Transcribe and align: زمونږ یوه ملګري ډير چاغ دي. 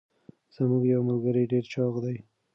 زمونږ 0.55 0.83
یوه 0.93 1.03
ملګري 1.09 1.43
ډير 1.51 1.65
چاغ 1.73 1.93
دي. 2.03 2.17